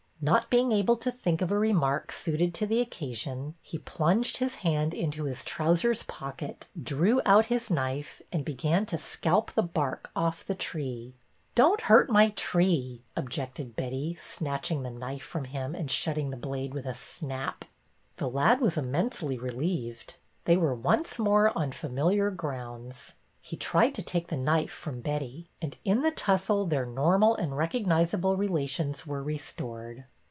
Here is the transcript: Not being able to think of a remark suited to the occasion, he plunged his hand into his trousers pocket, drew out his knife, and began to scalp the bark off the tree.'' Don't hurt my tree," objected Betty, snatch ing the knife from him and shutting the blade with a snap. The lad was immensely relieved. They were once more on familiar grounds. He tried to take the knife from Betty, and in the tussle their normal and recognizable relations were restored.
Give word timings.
Not 0.23 0.51
being 0.51 0.71
able 0.71 0.97
to 0.97 1.09
think 1.11 1.41
of 1.41 1.49
a 1.49 1.57
remark 1.57 2.11
suited 2.11 2.53
to 2.53 2.67
the 2.67 2.79
occasion, 2.79 3.55
he 3.59 3.79
plunged 3.79 4.37
his 4.37 4.53
hand 4.61 4.93
into 4.93 5.23
his 5.23 5.43
trousers 5.43 6.03
pocket, 6.03 6.67
drew 6.79 7.23
out 7.25 7.47
his 7.47 7.71
knife, 7.71 8.21
and 8.31 8.45
began 8.45 8.85
to 8.85 8.99
scalp 8.99 9.51
the 9.55 9.63
bark 9.63 10.11
off 10.15 10.45
the 10.45 10.53
tree.'' 10.53 11.15
Don't 11.55 11.81
hurt 11.89 12.07
my 12.11 12.29
tree," 12.29 13.01
objected 13.15 13.75
Betty, 13.75 14.15
snatch 14.21 14.69
ing 14.69 14.83
the 14.83 14.91
knife 14.91 15.23
from 15.23 15.45
him 15.45 15.73
and 15.73 15.89
shutting 15.89 16.29
the 16.29 16.37
blade 16.37 16.71
with 16.75 16.85
a 16.85 16.93
snap. 16.93 17.65
The 18.17 18.29
lad 18.29 18.61
was 18.61 18.77
immensely 18.77 19.39
relieved. 19.39 20.17
They 20.45 20.55
were 20.55 20.75
once 20.75 21.17
more 21.17 21.51
on 21.57 21.71
familiar 21.71 22.29
grounds. 22.29 23.15
He 23.43 23.57
tried 23.57 23.95
to 23.95 24.03
take 24.03 24.27
the 24.27 24.37
knife 24.37 24.69
from 24.71 25.01
Betty, 25.01 25.49
and 25.63 25.75
in 25.83 26.03
the 26.03 26.11
tussle 26.11 26.65
their 26.67 26.85
normal 26.85 27.35
and 27.35 27.57
recognizable 27.57 28.37
relations 28.37 29.07
were 29.07 29.23
restored. 29.23 30.03